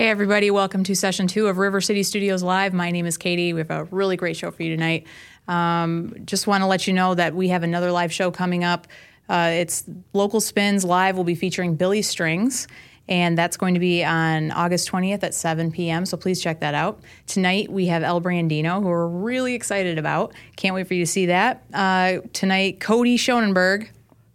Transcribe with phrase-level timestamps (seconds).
[0.00, 2.72] Hey, everybody, welcome to session two of River City Studios Live.
[2.72, 3.52] My name is Katie.
[3.52, 5.06] We have a really great show for you tonight.
[5.46, 8.86] Um, just want to let you know that we have another live show coming up.
[9.28, 9.84] Uh, it's
[10.14, 11.16] Local Spins Live.
[11.16, 12.66] We'll be featuring Billy Strings,
[13.10, 16.06] and that's going to be on August 20th at 7 p.m.
[16.06, 17.02] So please check that out.
[17.26, 20.32] Tonight we have El Brandino, who we're really excited about.
[20.56, 21.62] Can't wait for you to see that.
[21.74, 23.90] Uh, tonight, Cody Schonenberg.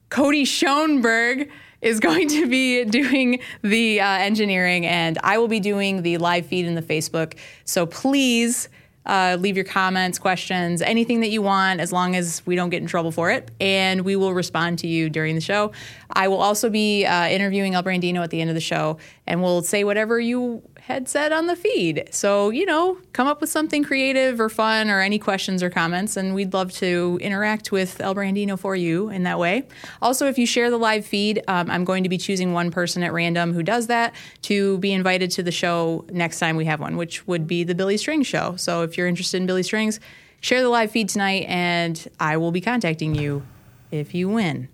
[0.10, 1.50] Cody Schoenberg
[1.86, 6.48] is going to be doing the uh, engineering, and I will be doing the live
[6.48, 7.36] feed in the Facebook.
[7.64, 8.68] So please
[9.06, 12.82] uh, leave your comments, questions, anything that you want, as long as we don't get
[12.82, 15.72] in trouble for it, and we will respond to you during the show.
[16.12, 18.98] I will also be uh, interviewing El Brandino at the end of the show,
[19.28, 20.64] and we'll say whatever you
[21.08, 22.08] said on the feed.
[22.12, 26.16] So, you know, come up with something creative or fun or any questions or comments,
[26.16, 29.64] and we'd love to interact with El Brandino for you in that way.
[30.00, 33.02] Also, if you share the live feed, um, I'm going to be choosing one person
[33.02, 34.14] at random who does that
[34.44, 37.74] to be invited to the show next time we have one, which would be the
[37.74, 38.56] Billy Strings show.
[38.56, 40.00] So, if you're interested in Billy Strings,
[40.40, 43.44] share the live feed tonight, and I will be contacting you
[43.90, 44.70] if you win.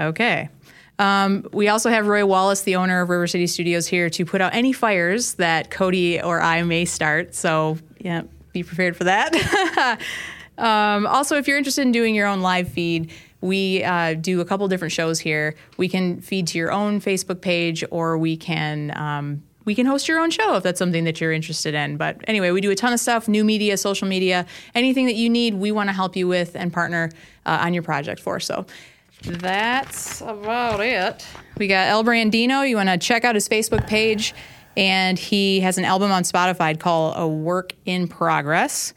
[0.00, 0.48] Okay.
[0.98, 4.40] Um, we also have Roy Wallace, the owner of River City Studios, here to put
[4.40, 7.34] out any fires that Cody or I may start.
[7.34, 10.00] So, yeah, be prepared for that.
[10.58, 14.44] um, also, if you're interested in doing your own live feed, we uh, do a
[14.44, 15.54] couple different shows here.
[15.76, 18.96] We can feed to your own Facebook page, or we can.
[18.96, 21.96] Um, we can host your own show if that's something that you're interested in.
[21.96, 25.30] But anyway, we do a ton of stuff new media, social media, anything that you
[25.30, 27.10] need, we want to help you with and partner
[27.46, 28.38] uh, on your project for.
[28.40, 28.66] So
[29.24, 31.26] that's about it.
[31.56, 32.68] We got El Brandino.
[32.68, 34.34] You want to check out his Facebook page,
[34.76, 38.92] and he has an album on Spotify called A Work in Progress.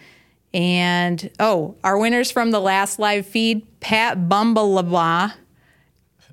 [0.54, 5.34] And oh, our winners from the last live feed, Pat Bumbalaba.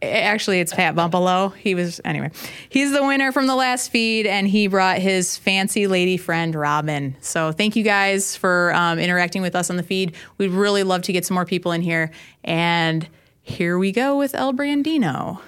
[0.03, 1.49] Actually, it's Pat Bumpalo.
[1.51, 2.31] He was, anyway,
[2.69, 7.17] he's the winner from the last feed, and he brought his fancy lady friend, Robin.
[7.21, 10.15] So thank you guys for um, interacting with us on the feed.
[10.37, 12.11] We'd really love to get some more people in here.
[12.43, 13.09] And
[13.45, 15.41] here we go with El Brandino.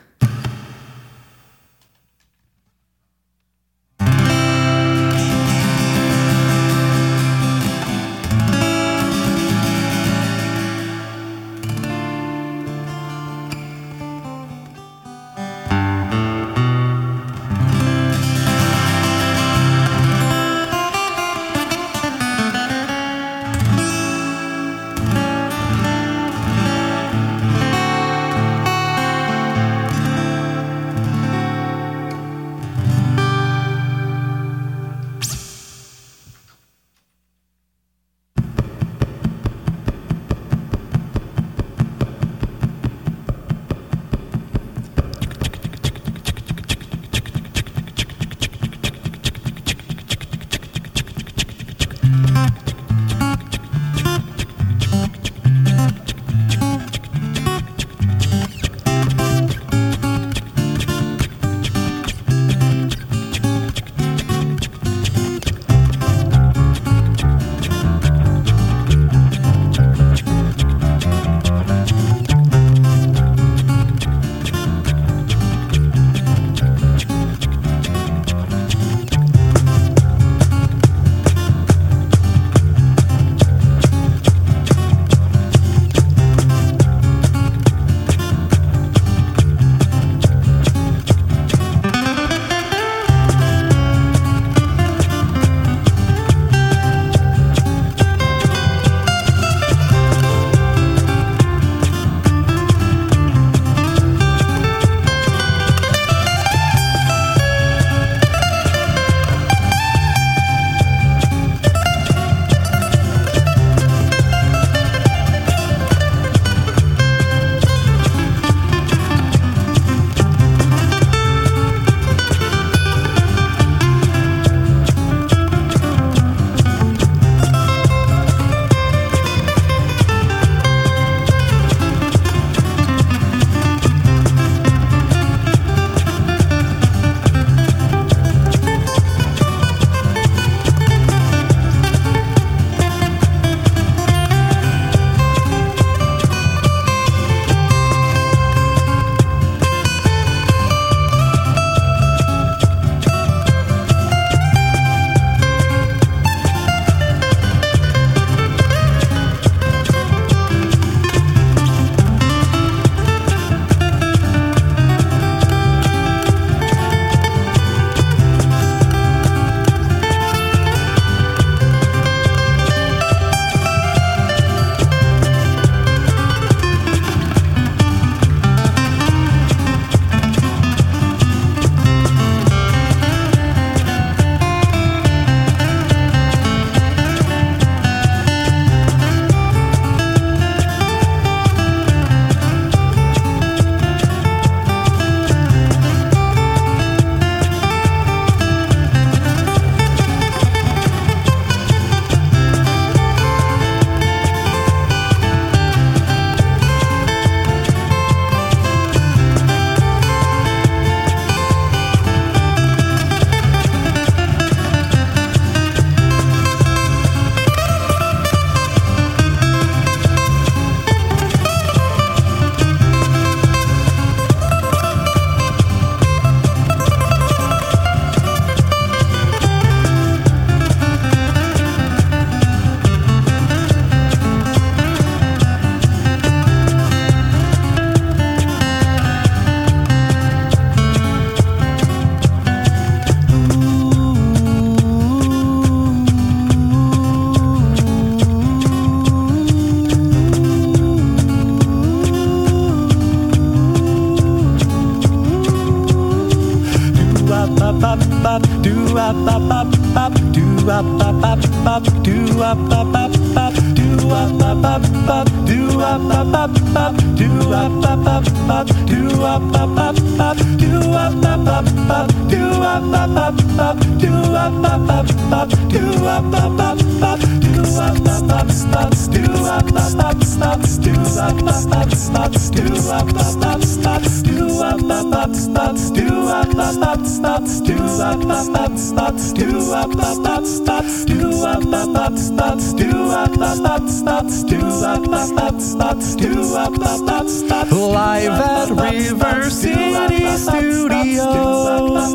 [297.72, 302.14] Live at River City Studios.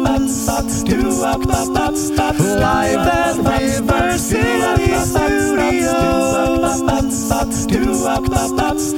[2.60, 6.82] Live at River City Studios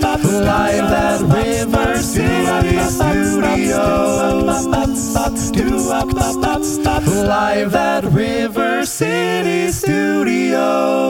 [0.03, 4.65] live at River City Studios.
[7.25, 11.03] Live at River City Studios.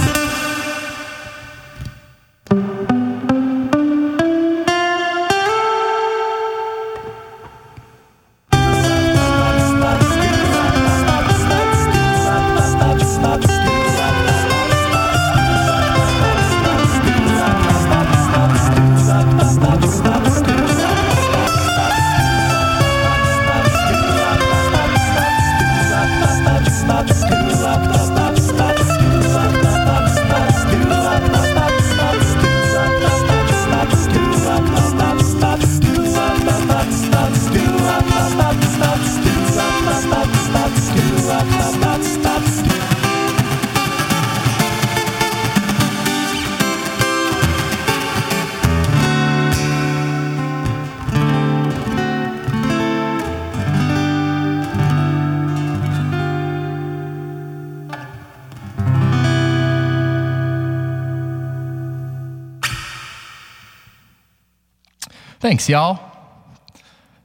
[65.61, 65.99] Thanks, y'all.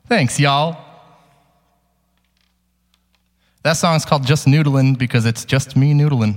[0.08, 0.76] Thanks, y'all.
[3.62, 6.36] That song's called Just Noodling because it's just me noodling.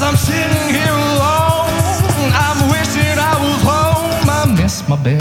[0.00, 4.30] As I'm sitting here alone, I'm wishing I was home.
[4.30, 5.20] I miss my bed.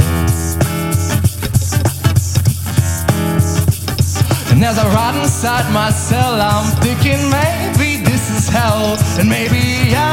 [4.52, 9.96] And as I rot inside my cell, I'm thinking maybe this is hell, and maybe
[9.96, 10.06] I.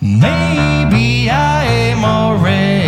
[0.00, 2.83] Maybe I am already.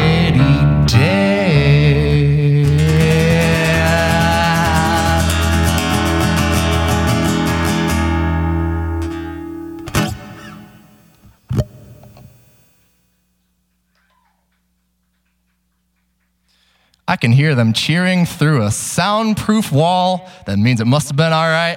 [17.26, 20.30] Can hear them cheering through a soundproof wall.
[20.46, 21.76] That means it must have been all right.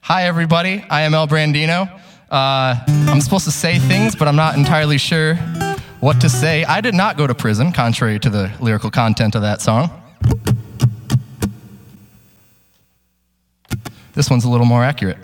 [0.00, 0.84] Hi, everybody.
[0.90, 1.88] I am El Brandino.
[2.28, 5.36] Uh, I'm supposed to say things, but I'm not entirely sure
[6.00, 6.64] what to say.
[6.64, 9.90] I did not go to prison, contrary to the lyrical content of that song.
[14.14, 15.18] This one's a little more accurate.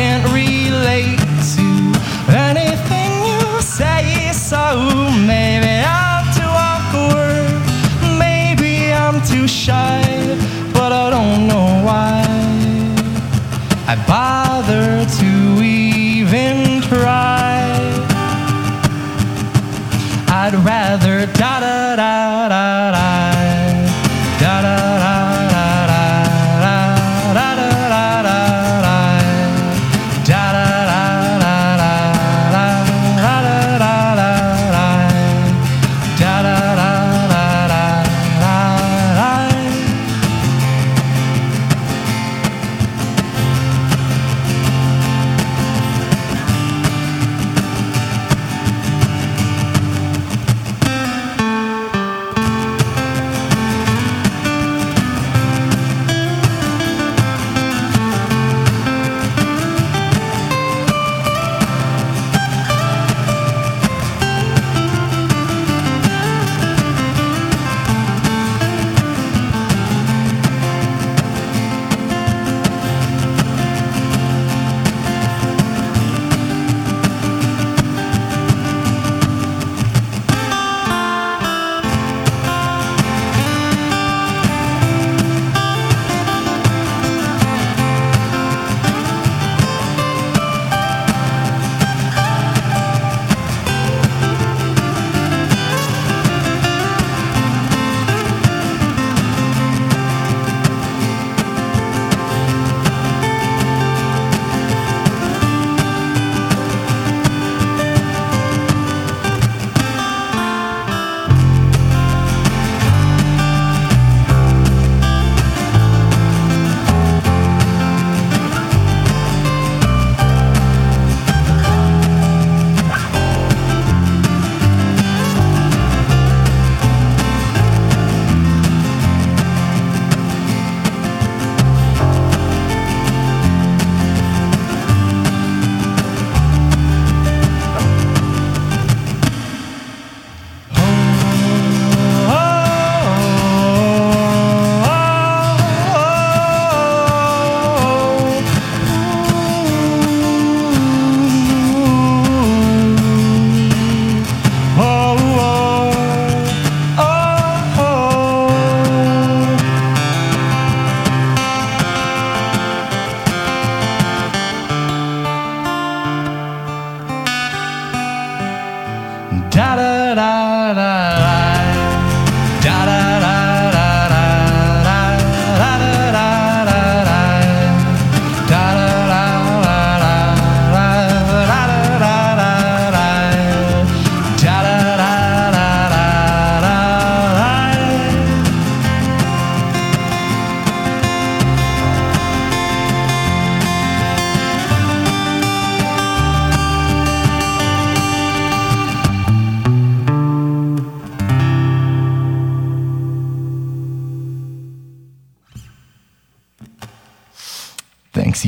[0.00, 1.18] Can't relate
[1.54, 1.66] to
[2.48, 4.64] anything you say, so
[5.30, 7.52] maybe I'm too awkward,
[8.18, 10.00] maybe I'm too shy,
[10.72, 12.24] but I don't know why.
[13.92, 14.49] I bother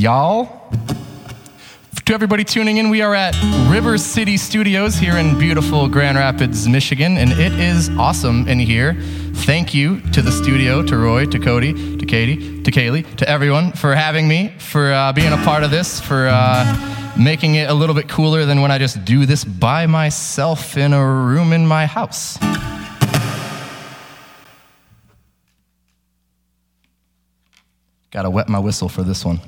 [0.02, 0.68] y'all.
[2.06, 3.36] To everybody tuning in, we are at
[3.70, 8.94] River City Studios here in beautiful Grand Rapids, Michigan, and it is awesome in here.
[9.46, 13.70] Thank you to the studio, to Roy, to Cody, to Katie, to Kaylee, to everyone
[13.70, 17.74] for having me, for uh, being a part of this, for uh, making it a
[17.74, 21.64] little bit cooler than when I just do this by myself in a room in
[21.64, 22.38] my house.
[28.10, 29.40] Gotta wet my whistle for this one.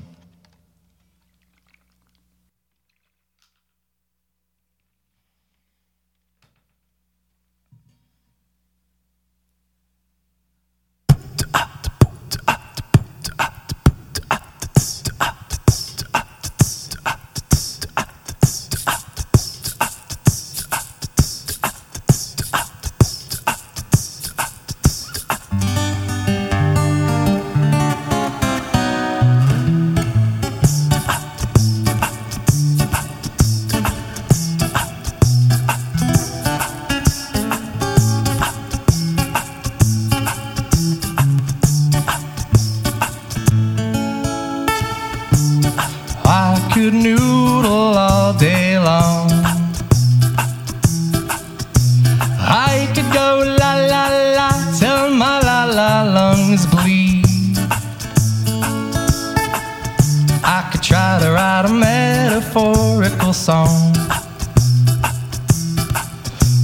[63.35, 63.93] Song.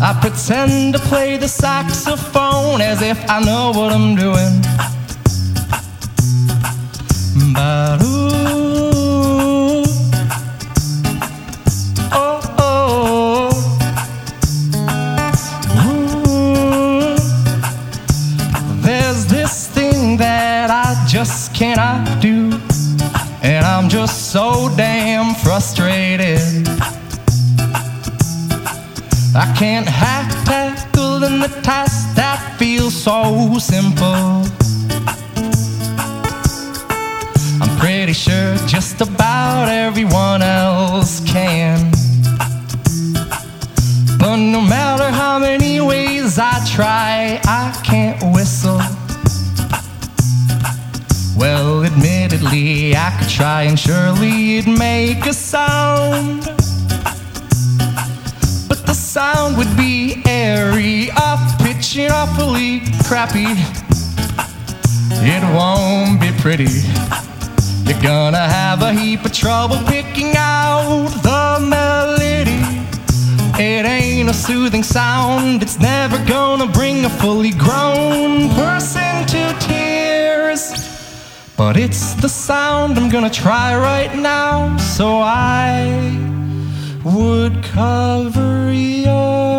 [0.00, 4.62] I pretend to play the saxophone as if I know what I'm doing.
[7.52, 8.09] But
[61.90, 63.46] pitch, awfully crappy.
[65.22, 66.68] It won't be pretty.
[67.85, 72.61] You're gonna have a heap of trouble picking out the melody.
[73.62, 80.62] It ain't a soothing sound, it's never gonna bring a fully grown person to tears.
[81.57, 86.16] But it's the sound I'm gonna try right now, so I
[87.05, 89.49] would cover your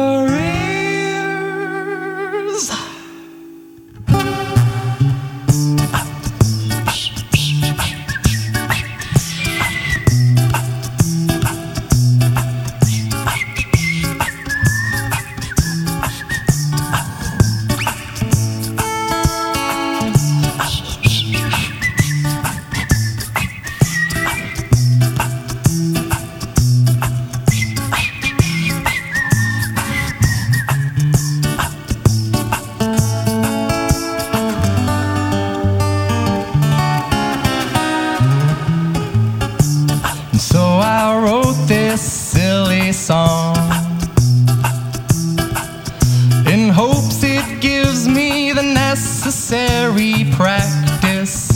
[49.52, 51.50] necessary practice.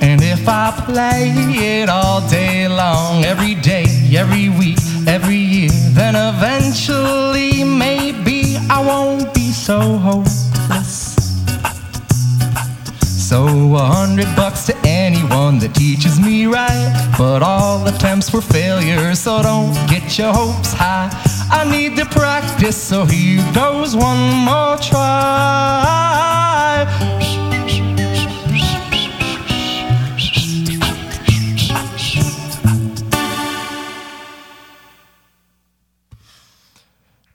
[0.00, 3.84] And if I play it all day long, every day,
[4.16, 11.14] every week, every year, then eventually maybe I won't be so hopeless.
[13.28, 17.12] So a hundred bucks to anyone that teaches me right.
[17.18, 21.27] But all attempts were failures, so don't get your hopes high.
[21.50, 25.88] I need to practice, so here goes one more try.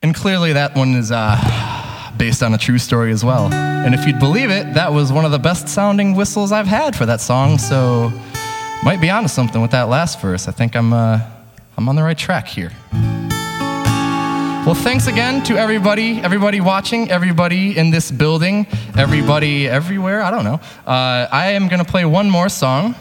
[0.03, 1.37] And clearly, that one is uh,
[2.17, 3.51] based on a true story as well.
[3.53, 6.95] And if you'd believe it, that was one of the best sounding whistles I've had
[6.95, 7.57] for that song.
[7.57, 8.11] So,
[8.83, 10.47] might be onto something with that last verse.
[10.47, 11.19] I think I'm, uh,
[11.77, 12.71] I'm on the right track here.
[14.73, 18.65] Well, thanks again to everybody, everybody watching, everybody in this building,
[18.97, 20.23] everybody everywhere.
[20.23, 20.59] I don't know.
[20.87, 22.95] Uh, I am going to play one more song,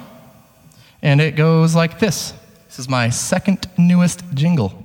[1.01, 2.35] and it goes like this.
[2.67, 4.82] This is my second newest jingle.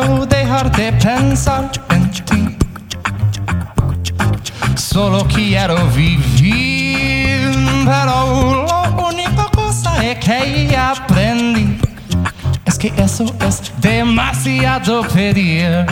[0.00, 2.56] De pensar en ti.
[4.74, 7.52] Solo quiero vivir,
[7.84, 11.78] pero lo único cosa es que aprendí
[12.64, 15.86] es que eso es demasiado pedir.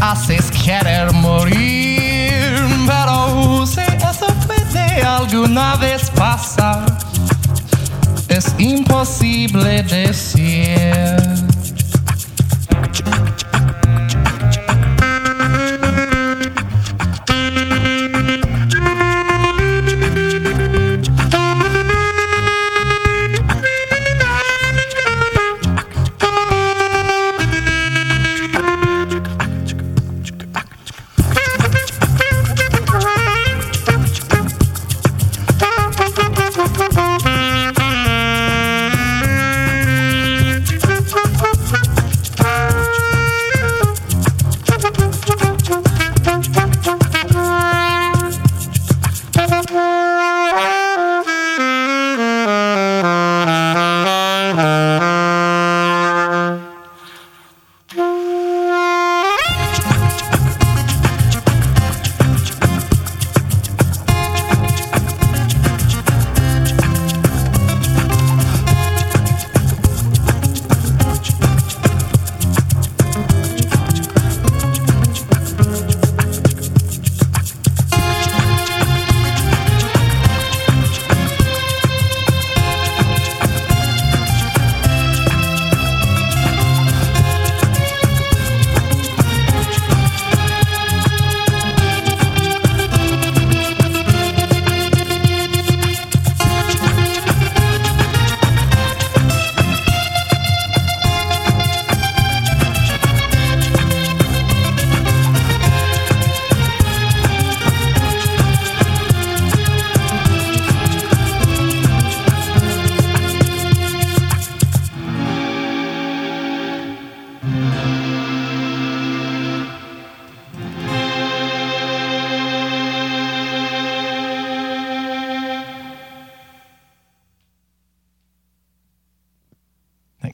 [0.00, 2.56] Haces querer morir.
[2.86, 6.84] Pero si eso puede alguna vez pasar,
[8.28, 10.39] es imposible decir.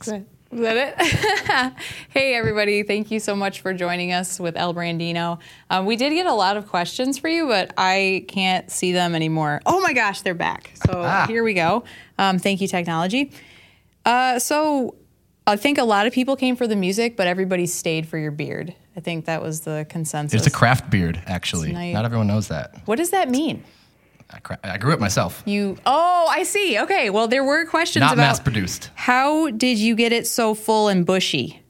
[0.01, 0.27] Thanks.
[0.53, 1.73] Is that it?
[2.11, 2.83] hey, everybody.
[2.85, 5.39] Thank you so much for joining us with El Brandino.
[5.71, 9.15] Um, we did get a lot of questions for you, but I can't see them
[9.15, 9.61] anymore.
[9.67, 10.71] Oh my gosh, they're back.
[10.87, 11.27] So Ah.
[11.27, 11.85] here we go.
[12.19, 13.33] Um, thank you, technology.
[14.05, 14.95] Uh, so
[15.49, 18.31] I think a lot of people came for the music, but everybody stayed for your
[18.31, 18.75] beard.
[18.97, 20.39] I think that was the consensus.
[20.39, 21.73] It's a craft beard, actually.
[21.73, 22.77] Not everyone knows that.
[22.87, 23.65] what does that mean?
[24.31, 25.43] I, cra- I grew it myself.
[25.47, 26.79] You oh, I see.
[26.81, 28.91] Okay, well there were questions Not about mass produced.
[28.95, 31.63] how did you get it so full and bushy?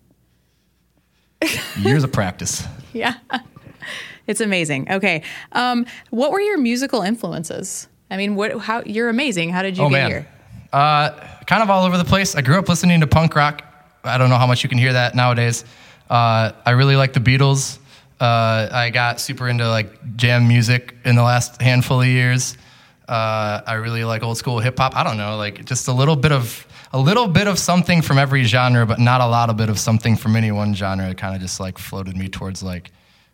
[1.78, 2.64] Years of practice.
[2.92, 3.14] Yeah.
[4.28, 4.90] It's amazing.
[4.90, 5.22] Okay.
[5.52, 7.86] Um, what were your musical influences?
[8.10, 9.50] I mean, what how you're amazing.
[9.50, 10.26] How did you Oh get man, here?
[10.72, 11.10] uh,
[11.46, 12.34] kind of all over the place.
[12.34, 13.62] I grew up listening to punk rock.
[14.02, 15.64] I don't know how much you can hear that nowadays.
[16.10, 17.78] Uh, I really like the Beatles.
[18.20, 22.56] Uh, I got super into like jam music in the last handful of years.
[23.08, 24.96] Uh, I really like old school hip hop.
[24.96, 28.18] I don't know, like just a little bit of a little bit of something from
[28.18, 31.08] every genre, but not a lot of bit of something from any one genre.
[31.10, 32.90] It kind of just like floated me towards like,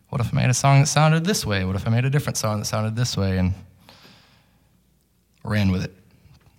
[0.09, 1.65] what if I made a song that sounded this way?
[1.65, 3.39] What if I made a different song that sounded this way?
[3.39, 3.55] And
[5.45, 5.95] ran with it.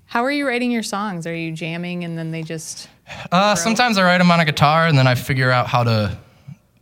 [0.05, 1.25] How are you writing your songs?
[1.25, 2.87] Are you jamming and then they just
[3.31, 6.17] Uh, sometimes I write them on a guitar and then I figure out how to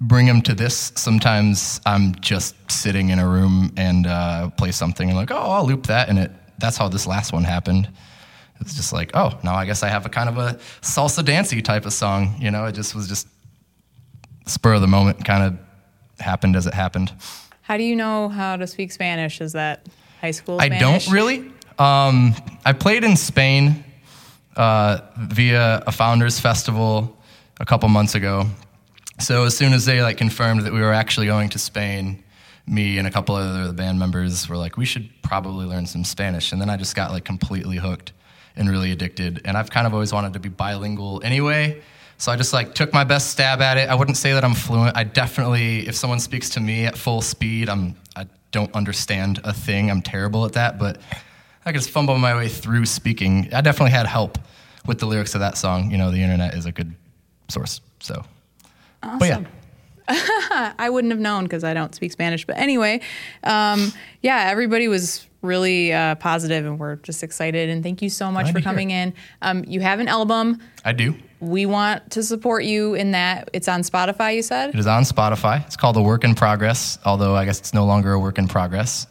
[0.02, 0.92] bring them to this.
[0.96, 5.66] Sometimes I'm just sitting in a room and uh, play something and like, oh, I'll
[5.66, 6.32] loop that, and it.
[6.58, 7.90] That's how this last one happened.
[8.60, 11.62] It's just like, oh, now I guess I have a kind of a salsa dancey
[11.64, 12.36] type of song.
[12.40, 13.28] You know, it just was just
[14.46, 17.12] spur of the moment, kind of happened as it happened.
[17.62, 19.42] How do you know how to speak Spanish?
[19.42, 19.88] Is that
[20.20, 21.52] high school I don't really.
[21.80, 23.84] Um, I played in Spain
[24.56, 27.18] uh, via a founders festival
[27.60, 28.46] a couple months ago.
[29.22, 32.24] So as soon as they like confirmed that we were actually going to Spain,
[32.66, 36.52] me and a couple other band members were like, we should probably learn some Spanish.
[36.52, 38.14] And then I just got like completely hooked
[38.56, 39.42] and really addicted.
[39.46, 41.82] And I've kind of always wanted to be bilingual anyway.
[42.18, 43.90] So I just like took my best stab at it.
[43.90, 44.98] I wouldn't say that I'm fluent.
[44.98, 49.54] I definitely, if someone speaks to me at full speed, I'm I don't understand a
[49.54, 49.90] thing.
[49.90, 51.00] I'm terrible at that, but
[51.66, 53.50] I just fumble my way through speaking.
[53.54, 54.38] I definitely had help
[54.86, 55.92] with the lyrics of that song.
[55.92, 56.94] You know, the internet is a good
[57.50, 57.82] source.
[58.00, 58.24] So,
[59.02, 59.44] but yeah,
[60.78, 62.46] I wouldn't have known because I don't speak Spanish.
[62.46, 63.02] But anyway,
[63.44, 67.70] um, yeah, everybody was really uh, positive and we're just excited.
[67.70, 69.14] And thank you so much Glad for coming in.
[69.42, 70.60] Um, you have an album.
[70.86, 71.16] I do.
[71.40, 73.50] We want to support you in that.
[73.54, 74.76] It's on Spotify, you said?
[74.76, 75.66] It is on Spotify.
[75.66, 78.48] It's called A Work in Progress, although I guess it's no longer a work in
[78.48, 79.08] progress.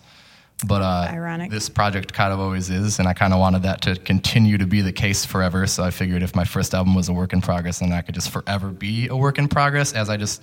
[0.67, 1.51] But uh, Ironic.
[1.51, 4.67] this project kind of always is, and I kind of wanted that to continue to
[4.67, 5.67] be the case forever.
[5.67, 8.15] So I figured if my first album was a work in progress, then I could
[8.15, 10.43] just forever be a work in progress as I just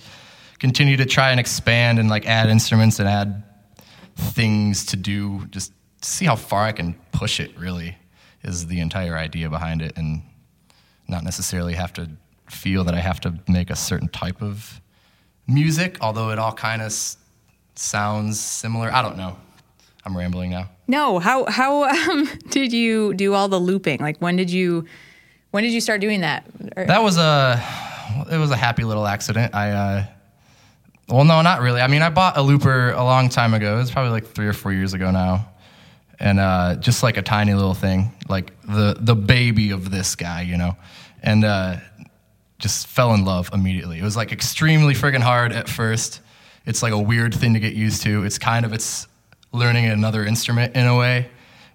[0.58, 3.44] continue to try and expand and like add instruments and add
[4.16, 5.44] things to do.
[5.46, 7.56] Just see how far I can push it.
[7.56, 7.96] Really,
[8.42, 10.22] is the entire idea behind it, and
[11.06, 12.10] not necessarily have to
[12.50, 14.80] feel that I have to make a certain type of
[15.46, 17.18] music, although it all kind of s-
[17.76, 18.92] sounds similar.
[18.92, 19.36] I don't know.
[20.08, 20.70] I'm rambling now.
[20.86, 21.18] No.
[21.18, 24.00] How how um, did you do all the looping?
[24.00, 24.86] Like when did you
[25.50, 26.46] when did you start doing that?
[26.76, 27.62] Or- That was a
[28.30, 29.54] it was a happy little accident.
[29.54, 30.06] I uh,
[31.08, 31.80] well, no, not really.
[31.82, 33.76] I mean, I bought a looper a long time ago.
[33.76, 35.48] It was probably like three or four years ago now,
[36.18, 40.40] and uh, just like a tiny little thing, like the the baby of this guy,
[40.42, 40.76] you know,
[41.22, 41.76] and uh,
[42.58, 43.98] just fell in love immediately.
[43.98, 46.20] It was like extremely friggin' hard at first.
[46.66, 48.24] It's like a weird thing to get used to.
[48.24, 49.07] It's kind of it's
[49.52, 51.28] learning another instrument in a way.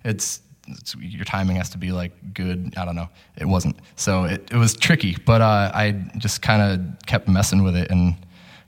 [0.04, 2.74] It's, it's your timing has to be like good.
[2.78, 3.10] I don't know.
[3.38, 3.78] It wasn't.
[3.96, 7.92] So it, it was tricky, but uh, I just kind of kept messing with it
[7.92, 8.16] and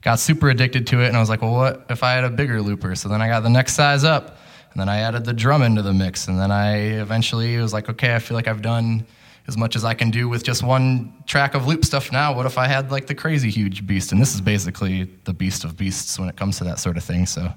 [0.02, 1.08] got super addicted to it.
[1.08, 2.94] And I was like, well, what if I had a bigger looper?
[2.94, 4.38] So then I got the next size up,
[4.72, 7.88] and then I added the drum into the mix, and then I eventually was like,
[7.88, 9.06] okay, I feel like I've done
[9.48, 12.34] as much as I can do with just one track of loop stuff now.
[12.34, 14.12] What if I had like the crazy huge beast?
[14.12, 17.04] And this is basically the beast of beasts when it comes to that sort of
[17.04, 17.26] thing.
[17.26, 17.52] So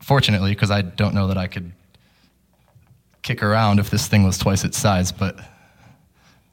[0.00, 1.72] fortunately, because I don't know that I could
[3.22, 5.38] kick around if this thing was twice its size, but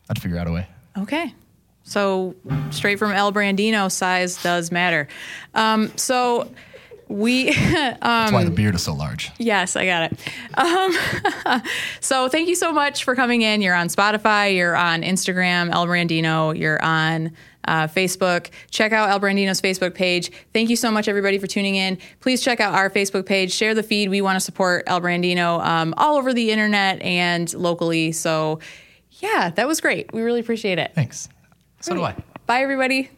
[0.10, 0.68] I'd figure out a way.
[0.98, 1.34] Okay.
[1.84, 2.36] So
[2.72, 5.08] straight from El Brandino, size does matter.
[5.54, 6.52] Um, so
[7.08, 9.32] we, That's Um, why the beard is so large.
[9.38, 10.20] yes, I got it.
[10.58, 11.62] Um,
[12.02, 13.62] so thank you so much for coming in.
[13.62, 17.32] You're on Spotify, you're on Instagram, El Brandino, you're on
[17.68, 18.50] uh, Facebook.
[18.72, 20.32] Check out El Brandino's Facebook page.
[20.54, 21.98] Thank you so much, everybody, for tuning in.
[22.20, 24.10] Please check out our Facebook page, share the feed.
[24.10, 28.12] We want to support El Brandino um, all over the internet and locally.
[28.12, 28.60] So,
[29.12, 30.14] yeah, that was great.
[30.14, 30.92] We really appreciate it.
[30.96, 31.30] Thanks.
[31.82, 32.16] So do I.
[32.46, 33.12] Bye, everybody.